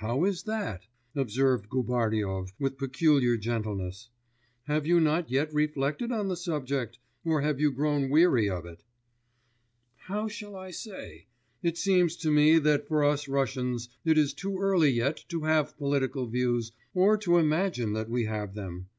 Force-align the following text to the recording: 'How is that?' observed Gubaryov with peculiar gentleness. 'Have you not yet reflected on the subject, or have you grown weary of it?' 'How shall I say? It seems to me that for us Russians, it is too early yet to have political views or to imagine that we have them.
'How 0.00 0.24
is 0.24 0.42
that?' 0.42 0.84
observed 1.14 1.70
Gubaryov 1.70 2.52
with 2.58 2.76
peculiar 2.76 3.38
gentleness. 3.38 4.10
'Have 4.64 4.86
you 4.86 5.00
not 5.00 5.30
yet 5.30 5.50
reflected 5.54 6.12
on 6.12 6.28
the 6.28 6.36
subject, 6.36 6.98
or 7.24 7.40
have 7.40 7.58
you 7.58 7.72
grown 7.72 8.10
weary 8.10 8.46
of 8.50 8.66
it?' 8.66 8.84
'How 9.96 10.28
shall 10.28 10.54
I 10.54 10.70
say? 10.70 11.28
It 11.62 11.78
seems 11.78 12.14
to 12.16 12.30
me 12.30 12.58
that 12.58 12.86
for 12.86 13.04
us 13.04 13.26
Russians, 13.26 13.88
it 14.04 14.18
is 14.18 14.34
too 14.34 14.58
early 14.58 14.90
yet 14.90 15.24
to 15.30 15.44
have 15.44 15.78
political 15.78 16.26
views 16.26 16.72
or 16.92 17.16
to 17.16 17.38
imagine 17.38 17.94
that 17.94 18.10
we 18.10 18.26
have 18.26 18.52
them. 18.52 18.90